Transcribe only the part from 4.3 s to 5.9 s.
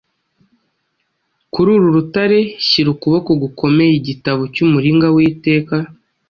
cy'umuringa w'iteka,